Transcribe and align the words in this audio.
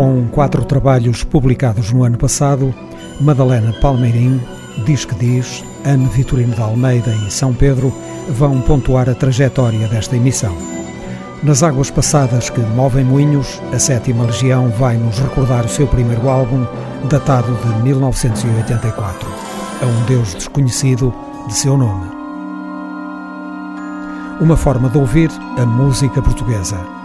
Com 0.00 0.28
quatro 0.28 0.64
trabalhos 0.64 1.22
publicados 1.24 1.92
no 1.92 2.04
ano 2.04 2.16
passado, 2.16 2.74
Madalena 3.20 3.70
Palmeirim, 3.82 4.40
Diz 4.86 5.04
que 5.04 5.14
Diz, 5.14 5.62
Ana 5.84 6.08
Vitorino 6.08 6.54
de 6.54 6.62
Almeida 6.62 7.14
e 7.26 7.30
São 7.30 7.52
Pedro 7.52 7.92
vão 8.30 8.62
pontuar 8.62 9.10
a 9.10 9.14
trajetória 9.14 9.86
desta 9.88 10.16
emissão. 10.16 10.56
Nas 11.42 11.62
águas 11.62 11.90
passadas 11.90 12.48
que 12.48 12.60
movem 12.60 13.04
moinhos, 13.04 13.60
a 13.74 13.78
Sétima 13.78 14.24
Legião 14.24 14.70
vai 14.70 14.96
nos 14.96 15.18
recordar 15.18 15.66
o 15.66 15.68
seu 15.68 15.86
primeiro 15.86 16.30
álbum, 16.30 16.66
datado 17.10 17.52
de 17.52 17.82
1984, 17.82 19.28
A 19.82 19.84
um 19.84 20.04
Deus 20.06 20.32
Desconhecido 20.32 21.12
de 21.46 21.52
seu 21.52 21.76
nome. 21.76 22.06
Uma 24.40 24.56
forma 24.56 24.88
de 24.88 24.96
ouvir 24.96 25.30
a 25.58 25.66
música 25.66 26.22
portuguesa. 26.22 26.99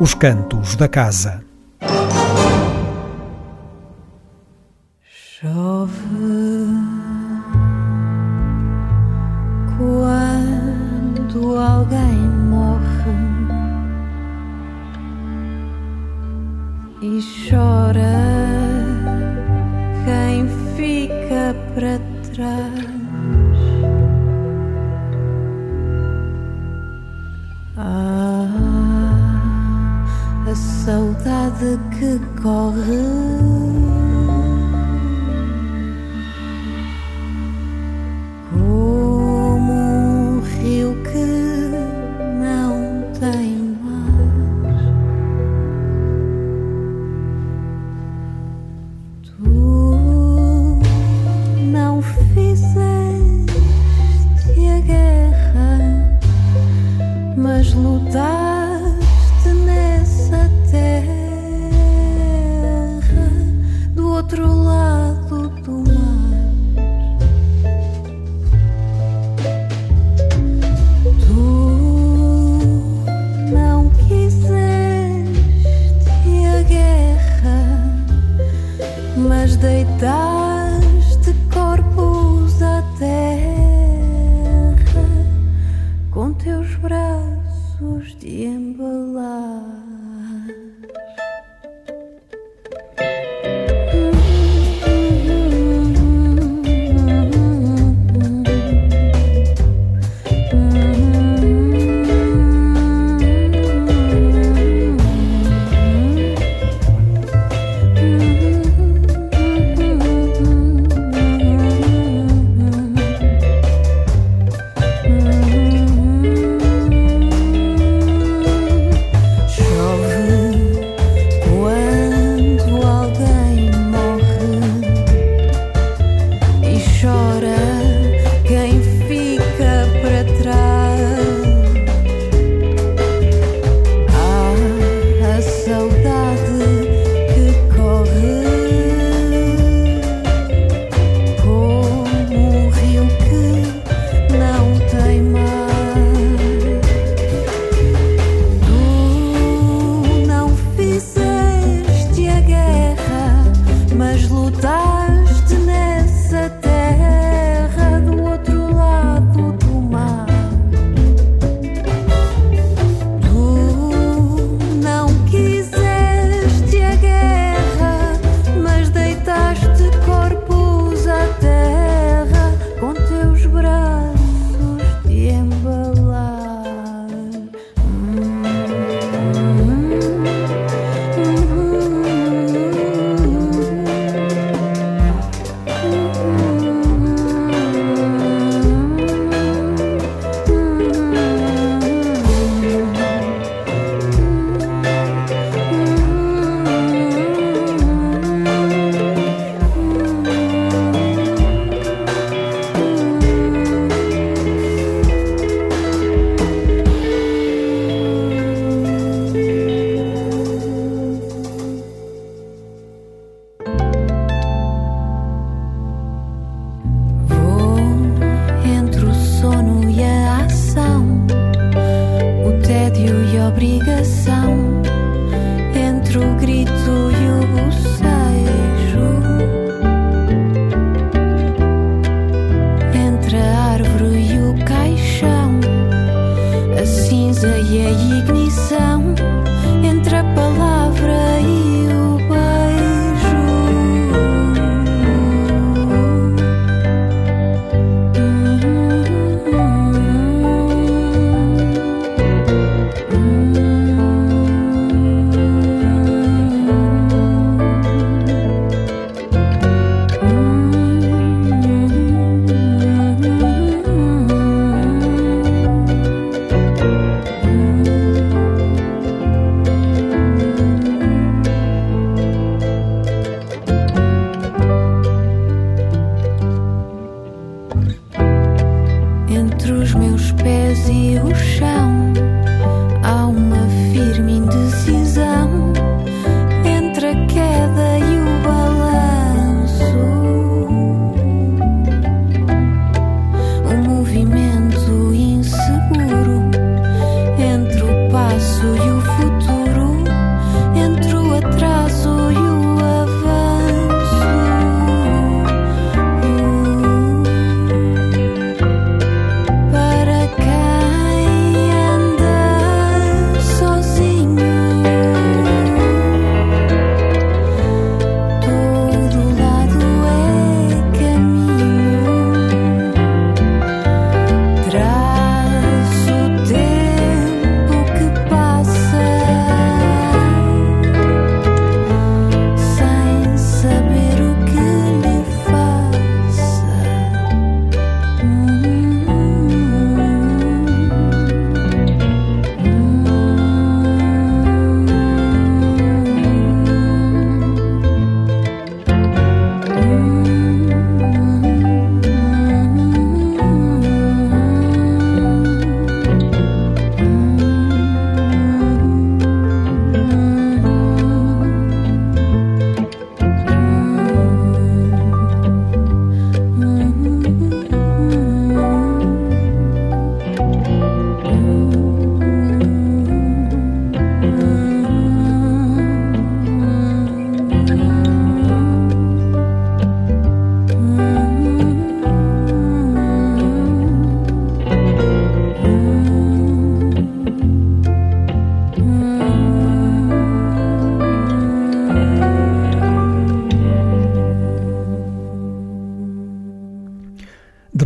Os 0.00 0.12
Cantos 0.12 0.74
da 0.74 0.88
Casa. 0.88 1.43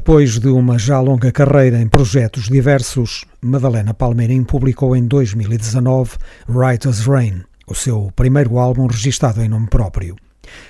Depois 0.08 0.38
de 0.38 0.48
uma 0.48 0.78
já 0.78 0.98
longa 1.00 1.30
carreira 1.30 1.78
em 1.78 1.86
projetos 1.86 2.44
diversos, 2.44 3.26
Madalena 3.42 3.92
Palmeirim 3.92 4.42
publicou 4.42 4.96
em 4.96 5.06
2019 5.06 6.16
Writer's 6.48 7.00
Rain, 7.00 7.42
o 7.66 7.74
seu 7.74 8.10
primeiro 8.16 8.58
álbum 8.58 8.86
registado 8.86 9.42
em 9.42 9.50
nome 9.50 9.66
próprio. 9.68 10.16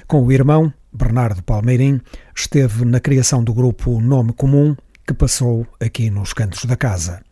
Com 0.08 0.24
o 0.24 0.32
irmão, 0.32 0.74
Bernardo 0.92 1.40
Palmeirim, 1.44 2.00
esteve 2.34 2.84
na 2.84 2.98
criação 2.98 3.44
do 3.44 3.54
grupo 3.54 4.00
Nome 4.00 4.32
Comum, 4.32 4.74
que 5.06 5.14
passou 5.14 5.64
aqui 5.78 6.10
nos 6.10 6.32
cantos 6.32 6.64
da 6.64 6.76
casa. 6.76 7.22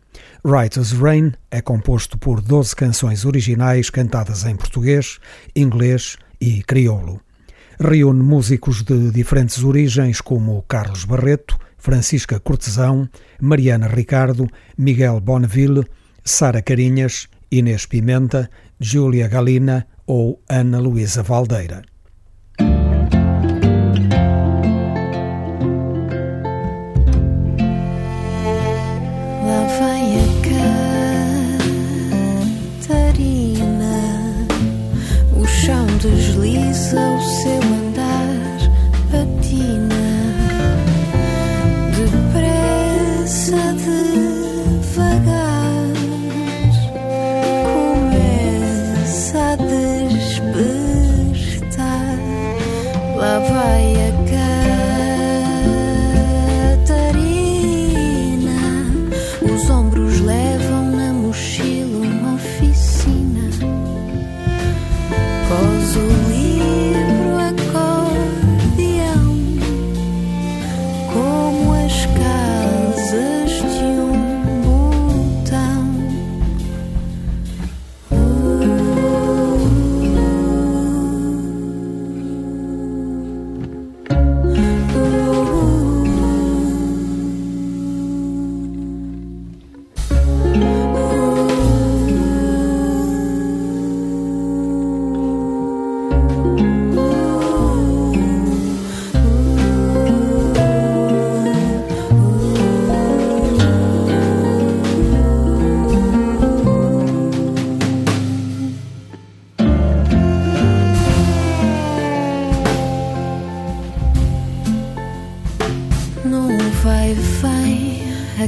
Writer's 0.45 0.93
Rain 0.93 1.33
é 1.51 1.59
composto 1.59 2.17
por 2.17 2.39
12 2.39 2.73
canções 2.73 3.25
originais 3.25 3.89
cantadas 3.89 4.45
em 4.45 4.55
português, 4.55 5.19
inglês 5.53 6.15
e 6.39 6.63
crioulo. 6.63 7.19
Reúne 7.77 8.23
músicos 8.23 8.81
de 8.81 9.11
diferentes 9.11 9.61
origens 9.61 10.21
como 10.21 10.63
Carlos 10.69 11.03
Barreto, 11.03 11.66
Francisca 11.77 12.39
Cortesão, 12.39 13.07
Mariana 13.39 13.87
Ricardo, 13.87 14.47
Miguel 14.77 15.19
Bonneville, 15.19 15.85
Sara 16.23 16.61
Carinhas, 16.61 17.27
Inês 17.51 17.85
Pimenta, 17.85 18.49
Júlia 18.79 19.27
Galina 19.27 19.87
ou 20.05 20.41
Ana 20.49 20.79
Luísa 20.79 21.23
Valdeira. 21.23 21.83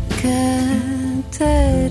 Katerina 0.07 1.89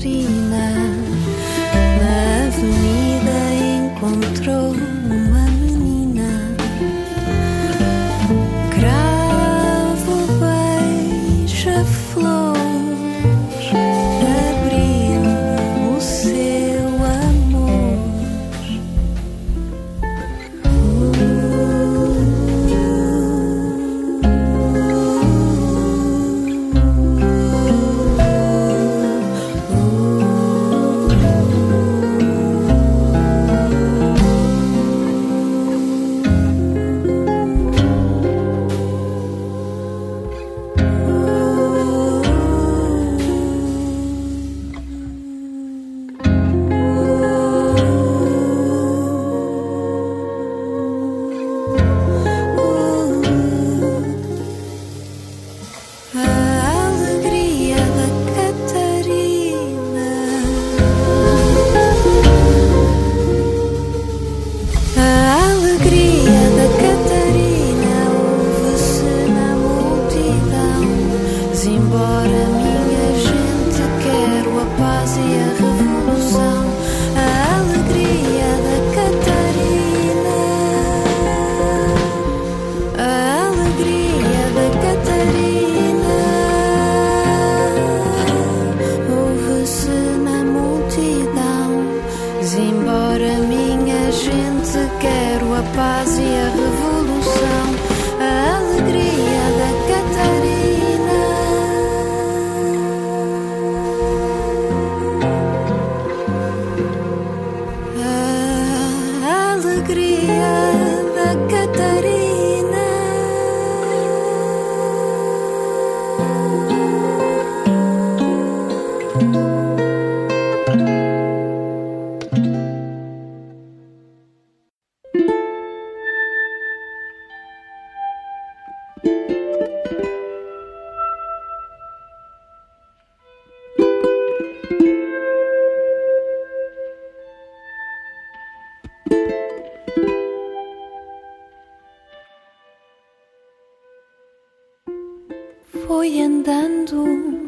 olhando, 146.92 147.38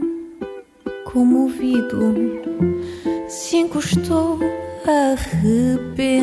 comovido, 1.04 2.14
se 3.28 3.56
encostou 3.56 4.38
arrependido. 4.86 6.20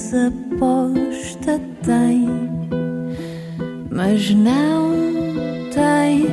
mesa 0.00 0.28
aposta 0.28 1.60
tem, 1.84 2.26
mas 3.90 4.30
não 4.30 4.92
tem 5.74 6.26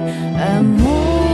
amor. 0.57 1.26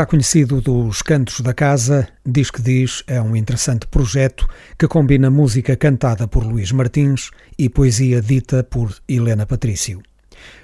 já 0.00 0.06
conhecido 0.06 0.62
dos 0.62 1.02
Cantos 1.02 1.42
da 1.42 1.52
Casa, 1.52 2.08
Diz 2.24 2.50
que 2.50 2.62
Diz 2.62 3.04
é 3.06 3.20
um 3.20 3.36
interessante 3.36 3.86
projeto 3.86 4.48
que 4.78 4.88
combina 4.88 5.28
música 5.30 5.76
cantada 5.76 6.26
por 6.26 6.42
Luís 6.42 6.72
Martins 6.72 7.30
e 7.58 7.68
poesia 7.68 8.22
dita 8.22 8.64
por 8.64 8.96
Helena 9.06 9.44
Patrício. 9.44 10.00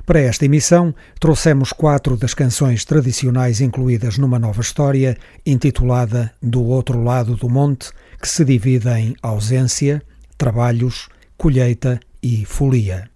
Para 0.06 0.20
esta 0.20 0.46
emissão, 0.46 0.94
trouxemos 1.20 1.70
quatro 1.70 2.16
das 2.16 2.32
canções 2.32 2.82
tradicionais 2.86 3.60
incluídas 3.60 4.16
numa 4.16 4.38
nova 4.38 4.62
história 4.62 5.18
intitulada 5.44 6.32
Do 6.40 6.64
Outro 6.64 7.04
Lado 7.04 7.36
do 7.36 7.50
Monte, 7.50 7.90
que 8.18 8.28
se 8.28 8.42
divide 8.42 8.88
em 8.88 9.14
ausência, 9.22 10.02
trabalhos, 10.38 11.10
colheita 11.36 12.00
e 12.22 12.46
folia. 12.46 13.10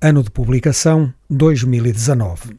Ano 0.00 0.22
de 0.22 0.30
publicação 0.30 1.12
2019. 1.28 2.56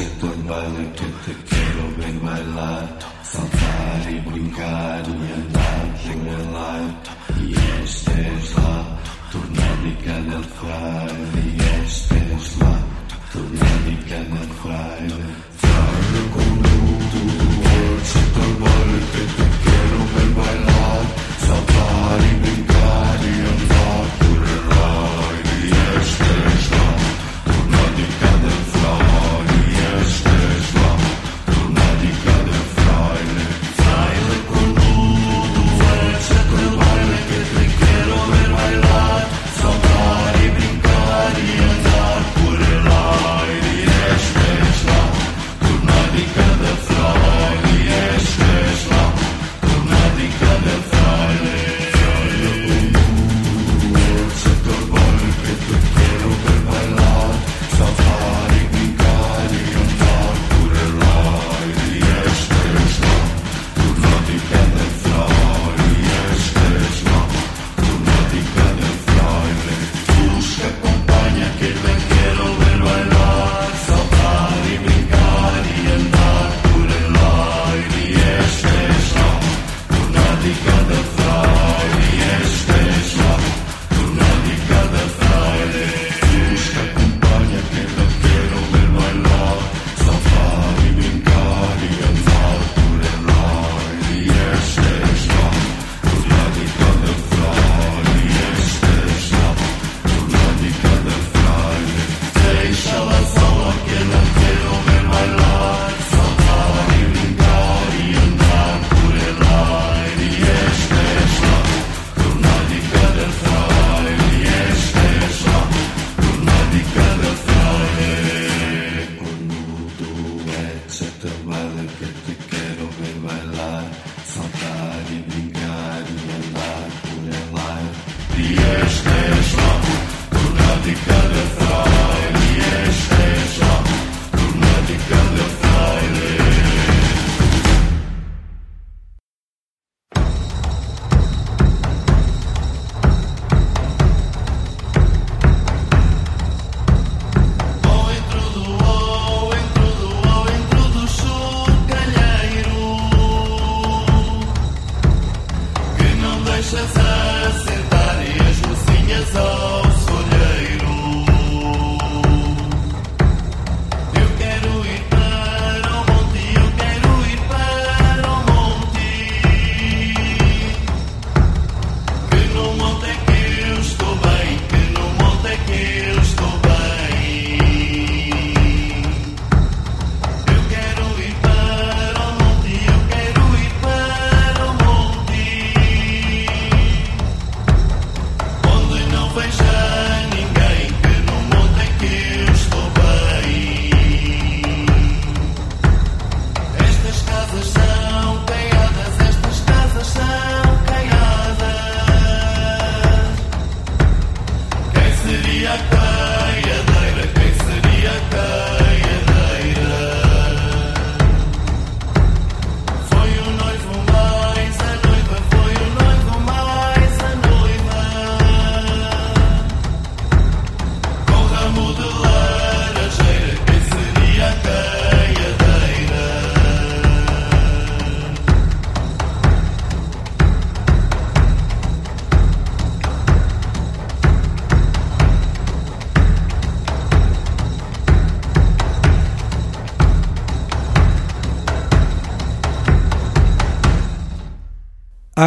kembali 0.00 0.86
quero 0.96 1.84
bem 1.98 2.16
bailar 2.24 2.88
Saltar 3.22 4.02
e 4.08 4.18
brincar 4.20 5.04
y 5.06 5.32
andar 5.36 5.86
por 6.00 6.26
el 6.36 6.56
alto 6.56 7.10
E 7.36 7.84
este 7.84 8.10
es 8.10 8.56
la 8.56 8.76
tornádica 9.30 10.14
del 10.30 10.44
fraile 10.56 11.40
E 11.44 11.84
este 11.84 12.16
es 12.34 12.58
la 12.60 12.76
tornádica 13.32 14.18
del 14.32 14.50
fraile 14.60 15.26
Fraile 15.60 16.22
con 16.34 16.50
luto 16.64 17.20
Bolsa 17.60 18.20
tambor 18.36 18.88
que 19.12 19.22
te 19.36 19.46
quero 19.64 19.98
bem 20.14 20.30
bailar 20.40 21.04
Saltar 21.44 22.20
e 22.24 22.34
brincar 22.42 23.20
y 23.20 23.36
andar 23.52 23.79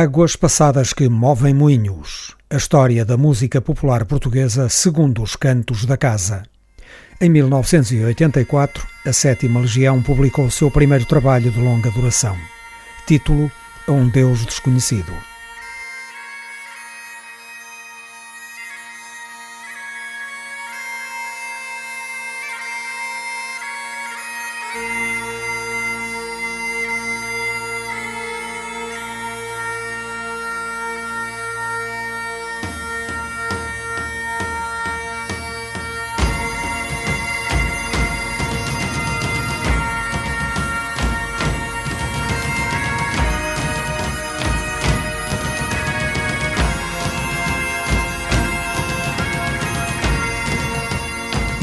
Águas 0.03 0.35
passadas 0.35 0.91
que 0.91 1.07
movem 1.07 1.53
moinhos. 1.53 2.35
A 2.49 2.57
história 2.57 3.05
da 3.05 3.15
música 3.15 3.61
popular 3.61 4.03
portuguesa 4.03 4.67
segundo 4.67 5.23
os 5.23 5.37
cantos 5.37 5.85
da 5.85 5.95
casa. 5.95 6.43
Em 7.21 7.29
1984, 7.29 8.85
a 9.05 9.13
Sétima 9.13 9.61
Legião 9.61 10.01
publicou 10.01 10.47
o 10.47 10.51
seu 10.51 10.69
primeiro 10.69 11.05
trabalho 11.05 11.49
de 11.49 11.57
longa 11.57 11.89
duração. 11.89 12.35
Título: 13.07 13.49
A 13.87 13.93
um 13.93 14.09
Deus 14.09 14.45
Desconhecido. 14.45 15.13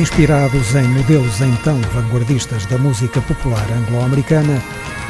Inspirados 0.01 0.75
em 0.75 0.89
modelos 0.89 1.43
então 1.43 1.79
vanguardistas 1.93 2.65
da 2.65 2.79
música 2.79 3.21
popular 3.21 3.71
anglo-americana, 3.71 4.63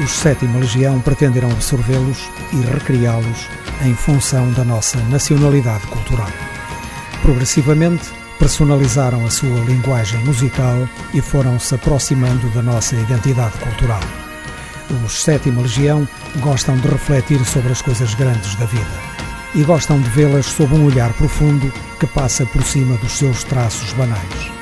os 0.03 0.11
Sétima 0.11 0.59
Legião 0.59 1.01
pretenderam 1.01 1.49
absorvê-los 1.49 2.29
e 2.53 2.57
recriá-los 2.57 3.47
em 3.87 3.95
função 3.95 4.51
da 4.51 4.65
nossa 4.65 4.99
nacionalidade 5.05 5.87
cultural. 5.87 6.27
Progressivamente, 7.23 8.11
personalizaram 8.37 9.25
a 9.25 9.31
sua 9.31 9.61
linguagem 9.61 10.19
musical 10.25 10.89
e 11.15 11.21
foram-se 11.21 11.73
aproximando 11.73 12.49
da 12.49 12.61
nossa 12.61 12.97
identidade 12.97 13.59
cultural. 13.59 14.03
Os 15.07 15.23
Sétima 15.23 15.63
Legião 15.63 16.07
gostam 16.41 16.77
de 16.77 16.89
refletir 16.89 17.45
sobre 17.45 17.71
as 17.71 17.81
coisas 17.81 18.13
grandes 18.15 18.57
da 18.57 18.67
vida 18.67 19.01
e 19.55 19.63
gostam 19.63 20.01
de 20.01 20.11
vê-las 20.11 20.47
sob 20.47 20.75
um 20.75 20.87
olhar 20.87 21.13
profundo 21.13 21.73
que 22.01 22.09
passa 22.09 22.45
por 22.47 22.65
cima 22.65 22.97
dos 22.97 23.13
seus 23.13 23.45
traços 23.45 23.93
banais. 23.93 24.60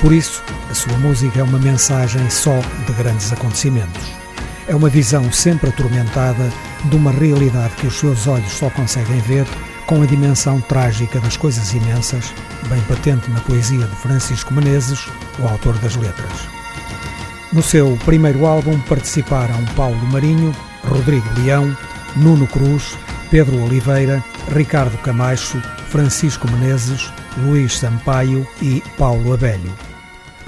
Por 0.00 0.12
isso, 0.12 0.44
a 0.70 0.74
sua 0.74 0.96
música 0.98 1.40
é 1.40 1.42
uma 1.42 1.58
mensagem 1.58 2.30
só 2.30 2.60
de 2.86 2.92
grandes 2.92 3.32
acontecimentos. 3.32 4.12
É 4.68 4.74
uma 4.74 4.88
visão 4.88 5.32
sempre 5.32 5.70
atormentada 5.70 6.52
de 6.84 6.94
uma 6.94 7.10
realidade 7.10 7.74
que 7.74 7.86
os 7.88 7.98
seus 7.98 8.26
olhos 8.28 8.52
só 8.52 8.70
conseguem 8.70 9.20
ver 9.22 9.44
com 9.86 10.00
a 10.02 10.06
dimensão 10.06 10.60
trágica 10.60 11.18
das 11.18 11.36
coisas 11.36 11.72
imensas, 11.72 12.32
bem 12.68 12.80
patente 12.82 13.28
na 13.30 13.40
poesia 13.40 13.86
de 13.86 13.96
Francisco 13.96 14.54
Menezes, 14.54 15.08
o 15.40 15.48
autor 15.48 15.76
das 15.78 15.96
letras. 15.96 16.48
No 17.52 17.62
seu 17.62 17.98
primeiro 18.04 18.46
álbum 18.46 18.78
participaram 18.80 19.64
Paulo 19.74 20.04
Marinho, 20.12 20.54
Rodrigo 20.86 21.26
Leão, 21.40 21.76
Nuno 22.14 22.46
Cruz, 22.46 22.96
Pedro 23.30 23.64
Oliveira, 23.64 24.22
Ricardo 24.54 24.96
Camacho, 24.98 25.60
Francisco 25.88 26.46
Menezes, 26.52 27.10
Luís 27.38 27.78
Sampaio 27.78 28.46
e 28.60 28.82
Paulo 28.96 29.32
Abelho. 29.32 29.87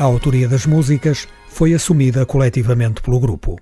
A 0.00 0.04
autoria 0.04 0.48
das 0.48 0.64
músicas 0.64 1.28
foi 1.46 1.74
assumida 1.74 2.24
coletivamente 2.24 3.02
pelo 3.02 3.20
grupo. 3.20 3.60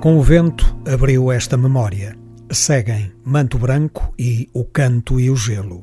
Com 0.00 0.16
o 0.16 0.22
vento 0.22 0.64
abriu 0.90 1.30
esta 1.30 1.58
memória. 1.58 2.16
Seguem 2.50 3.12
Manto 3.22 3.58
Branco 3.58 4.14
e 4.18 4.48
O 4.54 4.64
Canto 4.64 5.20
e 5.20 5.28
o 5.28 5.36
Gelo. 5.36 5.80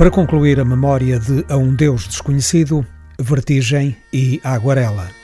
Para 0.00 0.10
concluir 0.10 0.58
a 0.58 0.64
memória 0.64 1.20
de 1.20 1.44
A 1.46 1.58
um 1.58 1.74
Deus 1.74 2.08
Desconhecido, 2.08 2.86
Vertigem 3.20 3.94
e 4.10 4.40
Aguarela. 4.42 5.19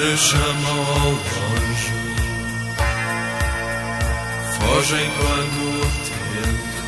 Chamam 0.00 0.80
ao 0.80 1.10
longe, 1.10 1.92
fogem 4.58 5.10
quando 5.10 5.60
tento. 6.06 6.80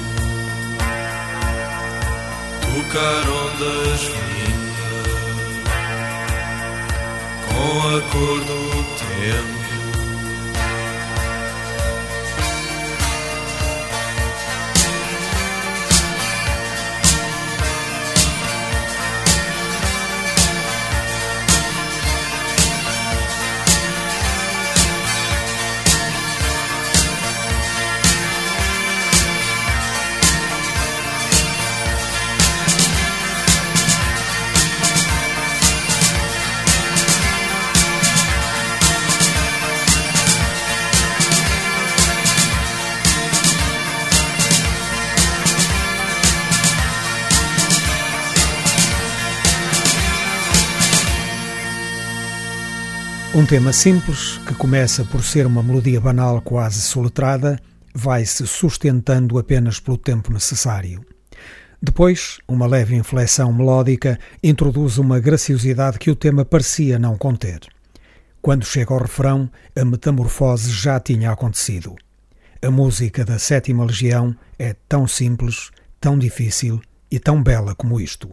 Tocar 2.63 3.25
ondas 3.29 4.01
vindas. 4.03 5.11
Com 7.49 7.73
a 7.81 8.01
cor 8.11 8.41
do 8.41 8.61
tempo. 8.99 9.52
Tema 53.53 53.71
simples, 53.71 54.39
que 54.47 54.55
começa 54.55 55.05
por 55.05 55.23
ser 55.23 55.47
uma 55.47 55.63
melodia 55.63 56.01
banal 56.01 56.41
quase 56.41 56.81
soletrada, 56.81 57.61
vai 57.95 58.25
se 58.25 58.47
sustentando 58.47 59.39
apenas 59.39 59.79
pelo 59.79 59.99
tempo 59.99 60.33
necessário. 60.33 61.05
Depois, 61.83 62.39
uma 62.49 62.67
leve 62.67 62.97
inflexão 62.97 63.53
melódica 63.53 64.19
introduz 64.43 64.97
uma 64.97 65.21
graciosidade 65.21 65.99
que 65.99 66.11
o 66.11 66.17
tema 66.17 66.47
parecia 66.47 66.99
não 66.99 67.19
conter. 67.19 67.61
Quando 68.41 68.65
chega 68.65 68.95
ao 68.95 69.03
refrão, 69.03 69.51
a 69.77 69.85
metamorfose 69.85 70.71
já 70.71 70.99
tinha 70.99 71.31
acontecido. 71.31 71.95
A 72.63 72.71
música 72.71 73.23
da 73.23 73.39
Sétima 73.39 73.85
Legião 73.85 74.35
é 74.59 74.75
tão 74.89 75.07
simples, 75.07 75.71
tão 76.01 76.19
difícil 76.19 76.81
e 77.11 77.21
tão 77.21 77.43
bela 77.43 77.75
como 77.75 78.01
isto. 78.01 78.31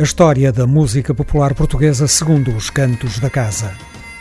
A 0.00 0.02
história 0.02 0.50
da 0.50 0.66
música 0.66 1.12
popular 1.12 1.52
portuguesa 1.52 2.08
segundo 2.08 2.56
os 2.56 2.70
cantos 2.70 3.18
da 3.18 3.28
casa. 3.28 3.74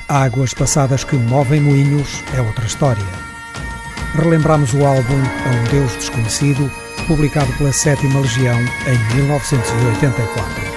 Águas 0.09 0.53
passadas 0.53 1.05
que 1.05 1.15
movem 1.15 1.61
moinhos 1.61 2.21
é 2.35 2.41
outra 2.41 2.65
história. 2.65 3.05
Relembramos 4.13 4.73
o 4.73 4.85
álbum 4.85 5.21
A 5.45 5.49
um 5.55 5.71
Deus 5.71 5.93
Desconhecido, 5.93 6.69
publicado 7.07 7.53
pela 7.53 7.71
Sétima 7.71 8.19
Legião 8.19 8.59
em 8.59 9.15
1984. 9.15 10.68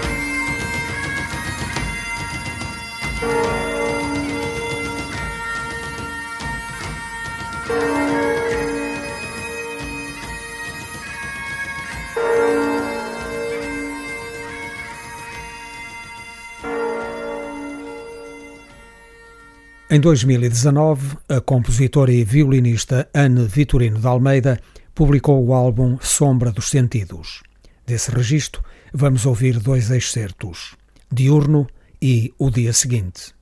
Em 19.94 20.00
2019, 20.00 21.18
a 21.28 21.38
compositora 21.38 22.10
e 22.10 22.24
violinista 22.24 23.10
Anne 23.12 23.46
Vitorino 23.46 24.00
de 24.00 24.06
Almeida 24.06 24.58
publicou 24.94 25.44
o 25.44 25.52
álbum 25.52 25.98
Sombra 26.00 26.50
dos 26.50 26.70
Sentidos. 26.70 27.42
Desse 27.84 28.10
registro, 28.10 28.64
vamos 28.90 29.26
ouvir 29.26 29.58
dois 29.58 29.90
excertos: 29.90 30.76
Diurno 31.12 31.66
e 32.00 32.32
O 32.38 32.48
Dia 32.48 32.72
Seguinte. 32.72 33.34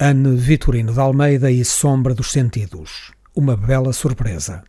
Anne 0.00 0.36
Vitorino 0.36 0.92
de 0.92 1.00
Almeida 1.00 1.50
e 1.50 1.64
Sombra 1.64 2.14
dos 2.14 2.30
Sentidos. 2.30 3.10
Uma 3.34 3.56
bela 3.56 3.92
surpresa. 3.92 4.62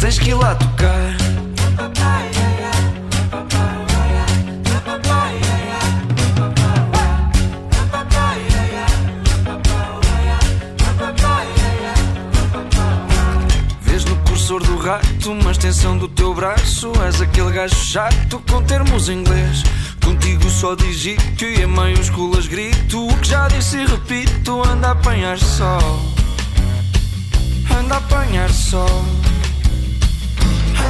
Tens 0.00 0.18
que 0.18 0.30
ir 0.30 0.34
lá 0.34 0.54
tocar. 0.54 1.16
Vês 13.82 14.04
no 14.04 14.16
cursor 14.18 14.62
do 14.62 14.78
rato 14.78 15.32
uma 15.32 15.50
extensão 15.50 15.98
do 15.98 16.08
teu 16.08 16.32
braço. 16.32 16.92
És 17.04 17.20
aquele 17.20 17.50
gajo 17.50 17.74
chato 17.74 18.40
com 18.48 18.62
termos 18.62 19.08
em 19.08 19.18
inglês. 19.18 19.64
Contigo 20.02 20.48
só 20.48 20.74
digito 20.76 21.44
e 21.44 21.62
em 21.62 21.66
maiúsculas 21.66 22.46
grito. 22.46 23.06
O 23.06 23.16
que 23.18 23.28
já 23.28 23.48
disse 23.48 23.78
e 23.78 23.86
repito: 23.86 24.62
anda 24.62 24.88
a 24.88 24.92
apanhar 24.92 25.38
sol. 25.38 26.00
Anda 27.78 27.96
a 27.96 27.98
apanhar 27.98 28.48
sol. 28.50 29.04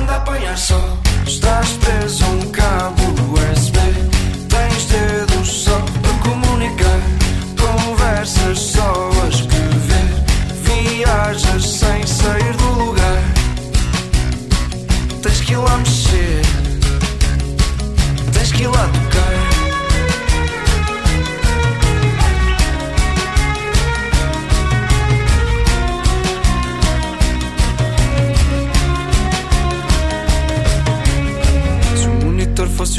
Apanhar 0.09 0.57
sol. 0.57 0.99
Estás 1.27 1.73
preso 1.73 2.25
a 2.25 2.29
um 2.29 2.51
cabo 2.51 3.03
USB. 3.33 3.79
Tens 4.49 4.85
dedos 4.87 5.49
só 5.65 5.79
para 6.03 6.31
comunicar. 6.31 7.01
Conversas 7.61 8.59
só 8.59 9.11
a 9.23 9.29
escrever. 9.29 10.25
Viajas 10.65 11.65
sem 11.65 12.07
sair 12.07 12.57
do 12.57 12.85
lugar. 12.85 13.23
Tens 15.23 15.41
que 15.43 15.53
ir 15.53 15.59
lá 15.59 15.77
mexer. 15.77 16.43
Tens 18.33 18.53
que 18.53 18.63
ir 18.63 18.69
lá 18.69 18.89
tocar. 18.89 19.08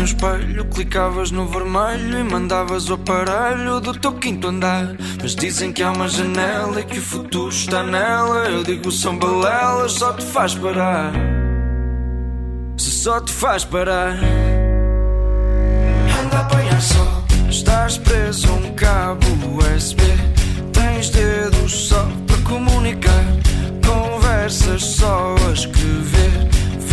Um 0.02 0.06
espelho, 0.06 0.66
clicavas 0.66 1.32
no 1.32 1.45
vermelho 1.45 2.20
e 2.20 2.24
mandavas 2.24 2.89
o 2.89 2.93
aparelho 2.93 3.82
do 3.82 3.93
teu 3.93 4.14
quinto 4.14 4.47
andar. 4.47 4.95
Mas 5.22 5.36
dizem 5.36 5.74
que 5.74 5.84
há 5.84 5.91
uma 5.91 6.08
janela 6.08 6.80
e 6.80 6.84
que 6.86 7.00
o 7.00 7.02
futuro 7.02 7.50
está 7.50 7.84
nela. 7.84 8.47
Eu 8.47 8.64
digo 8.64 8.91
são 8.91 9.18
balelas, 9.18 9.93
só 9.93 10.14
te 10.14 10.24
faz 10.26 10.56
parar. 10.56 11.12
Se 12.78 12.91
só 12.91 13.20
te 13.20 13.32
faz 13.32 13.66
parar. 13.66 14.18
Anda 16.24 16.38
a 16.38 16.41
apanhar 16.41 16.82
sol, 16.82 17.24
estás 17.50 17.97
preso 17.97 18.50
a 18.50 18.54
um 18.54 18.74
cabo 18.76 19.26
USB. 19.58 20.04
Tens 20.72 21.10
dedos 21.10 21.88
só 21.89 22.08
para 22.26 22.38
comunicar. 22.43 23.26
Conversas 23.86 24.84
só 24.84 25.36
a 25.50 25.52
escrever. 25.52 26.49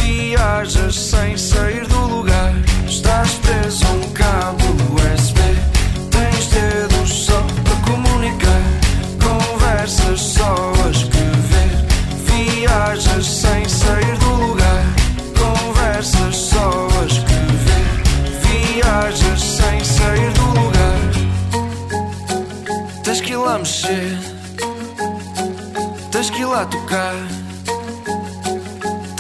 Viajas 0.06 0.94
sem 0.94 1.36
sair 1.36 1.84
do 1.88 1.98
lugar. 2.06 2.54
Estás 2.86 3.32
preso 3.42 3.84
a 3.84 3.90
um 3.90 4.12
cabo 4.12 4.64
USB. 4.94 5.40
Tens 6.12 6.46
dedos 6.46 7.10
só 7.24 7.42
para 7.64 7.90
comunicar. 7.90 8.62
Conversas 9.20 10.20
só 10.20 10.54
a 10.86 10.90
escrever. 10.90 11.72
Viajas 12.24 13.26
sem 13.26 13.68
sair 13.68 14.16
do 14.18 14.30
lugar. 14.46 14.84
Conversas 15.36 16.36
só 16.36 16.88
a 17.00 17.04
escrever. 17.04 17.86
Viajas 18.42 19.42
sem 19.42 19.84
sair 19.84 20.30
do 20.34 20.46
lugar. 20.60 21.02
Tens 23.02 23.20
que 23.20 23.32
ir 23.32 23.38
lá 23.38 23.58
mexer. 23.58 24.16
Tens 26.12 26.30
que 26.30 26.42
ir 26.42 26.46
lá 26.46 26.64
tocar. 26.64 27.35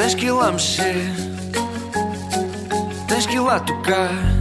Tens 0.06 0.14
que 0.14 0.26
ir 0.26 0.30
lá 0.30 0.52
mexer. 0.52 1.12
Tens 3.08 3.26
que 3.26 3.34
ir 3.34 3.40
lá 3.40 3.58
tocar. 3.58 4.35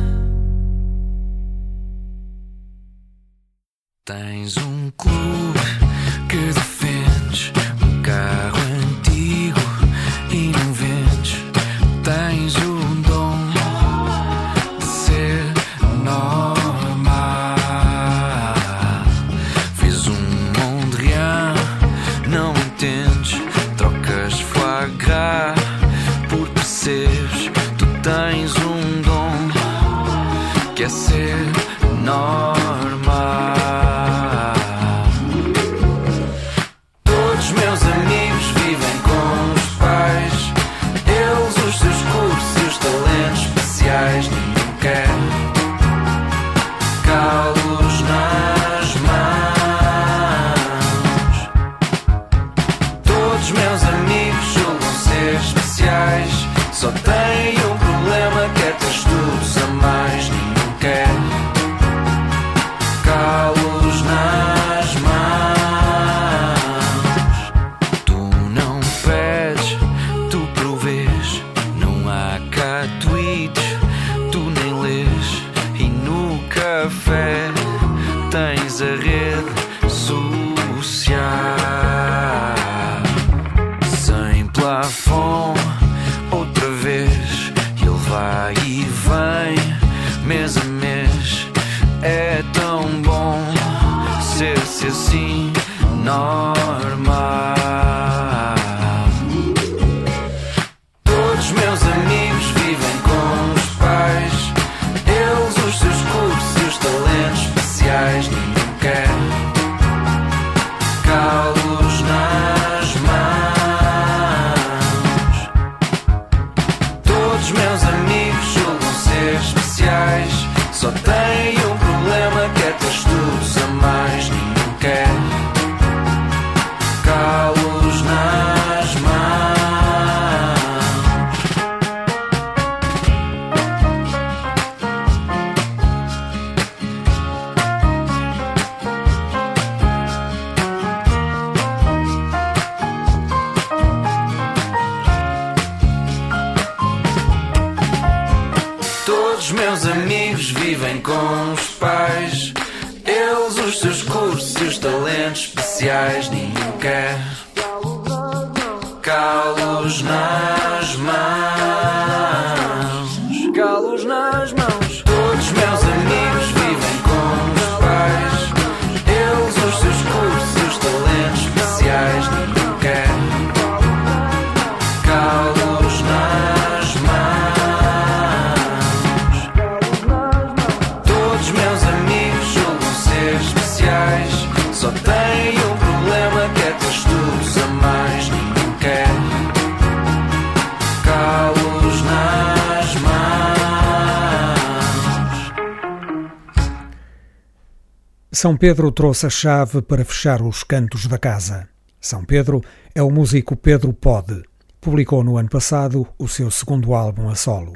São 198.46 198.56
Pedro 198.56 198.91
trouxe 198.91 199.26
a 199.26 199.30
chave 199.32 199.82
para 199.82 200.06
fechar 200.06 200.39
os 200.43 200.62
cantos 200.62 201.08
da 201.08 201.18
casa. 201.18 201.68
São 202.00 202.24
Pedro 202.24 202.62
é 202.93 203.02
o 203.02 203.10
músico 203.10 203.56
Pedro 203.56 203.91
Pode. 203.91 204.43
Publicou 204.80 205.24
no 205.24 205.38
ano 205.38 205.50
passado 205.50 206.08
o 206.20 206.28
seu 206.28 206.52
segundo 206.52 206.93
álbum 206.93 207.28
a 207.28 207.34
solo. 207.34 207.74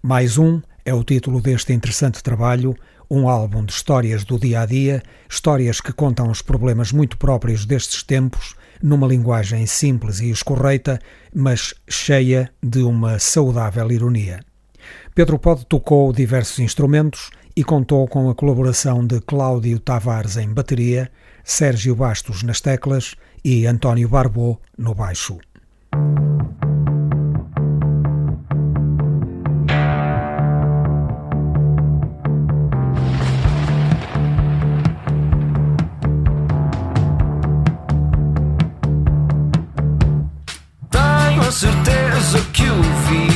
Mais 0.00 0.38
um 0.38 0.62
é 0.84 0.94
o 0.94 1.02
título 1.02 1.40
deste 1.40 1.72
interessante 1.72 2.22
trabalho, 2.22 2.72
um 3.10 3.28
álbum 3.28 3.64
de 3.64 3.72
histórias 3.72 4.22
do 4.22 4.38
dia 4.38 4.60
a 4.60 4.66
dia, 4.66 5.02
histórias 5.28 5.80
que 5.80 5.92
contam 5.92 6.30
os 6.30 6.40
problemas 6.40 6.92
muito 6.92 7.18
próprios 7.18 7.66
destes 7.66 8.04
tempos, 8.04 8.54
numa 8.80 9.08
linguagem 9.08 9.66
simples 9.66 10.20
e 10.20 10.30
escorreita, 10.30 11.00
mas 11.34 11.74
cheia 11.88 12.48
de 12.62 12.84
uma 12.84 13.18
saudável 13.18 13.90
ironia. 13.90 14.38
Pedro 15.16 15.36
Pod 15.36 15.66
tocou 15.66 16.12
diversos 16.12 16.60
instrumentos 16.60 17.28
e 17.56 17.64
contou 17.64 18.06
com 18.06 18.28
a 18.28 18.34
colaboração 18.34 19.06
de 19.06 19.18
Cláudio 19.20 19.80
Tavares 19.80 20.36
em 20.36 20.52
bateria, 20.52 21.10
Sérgio 21.42 21.96
Bastos 21.96 22.42
nas 22.42 22.60
teclas 22.60 23.14
e 23.42 23.66
António 23.66 24.08
Barbô 24.08 24.60
no 24.76 24.94
baixo. 24.94 25.38
Tenho 40.90 41.40
a 41.40 41.50
certeza 41.50 42.38
que 42.52 42.64
o 42.64 42.82
vi. 42.82 43.35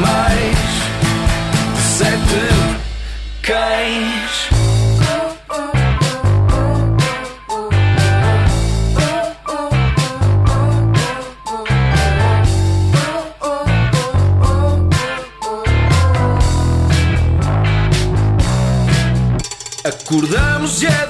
Mais 0.00 0.58
de 1.74 1.82
sete 1.82 2.42
cães. 3.42 4.48
Acordamos 19.84 20.82
e 20.82 20.86
é 20.86 21.07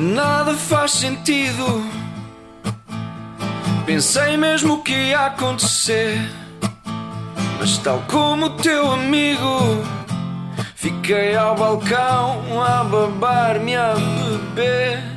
Nada 0.00 0.54
faz 0.54 0.92
sentido. 0.92 1.84
Pensei 3.84 4.34
mesmo 4.34 4.82
que 4.82 4.94
ia 4.94 5.26
acontecer. 5.26 6.18
Mas, 7.58 7.76
tal 7.76 8.02
como 8.08 8.48
teu 8.48 8.90
amigo, 8.92 9.84
fiquei 10.74 11.36
ao 11.36 11.54
balcão 11.54 12.62
a 12.62 12.82
babar-me 12.82 13.76
a 13.76 13.92
beber. 13.92 15.09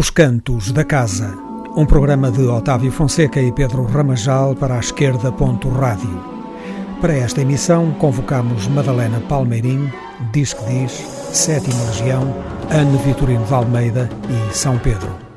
Os 0.00 0.08
Cantos 0.08 0.72
da 0.72 0.82
Casa, 0.82 1.36
um 1.76 1.84
programa 1.84 2.30
de 2.30 2.40
Otávio 2.40 2.90
Fonseca 2.90 3.38
e 3.38 3.52
Pedro 3.52 3.84
Ramajal 3.84 4.54
para 4.54 4.76
a 4.76 4.80
esquerda. 4.80 5.30
Rádio. 5.30 6.24
Para 7.02 7.12
esta 7.12 7.42
emissão 7.42 7.92
convocamos 7.98 8.66
Madalena 8.68 9.20
Palmeirim, 9.28 9.92
Diz 10.32 10.54
que 10.54 10.64
Diz, 10.64 10.92
Sétima 11.34 11.84
Legião, 11.84 12.34
Anne 12.70 12.96
Vitorino 13.04 13.44
de 13.44 13.52
Almeida 13.52 14.08
e 14.30 14.56
São 14.56 14.78
Pedro. 14.78 15.29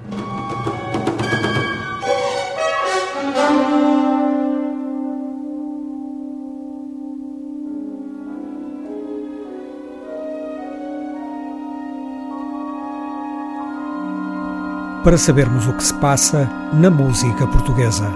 Para 15.03 15.17
sabermos 15.17 15.67
o 15.67 15.73
que 15.73 15.83
se 15.83 15.93
passa 15.95 16.49
na 16.73 16.89
música 16.89 17.45
portuguesa. 17.47 18.09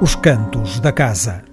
Os 0.00 0.14
Cantos 0.14 0.78
da 0.78 0.92
Casa. 0.92 1.47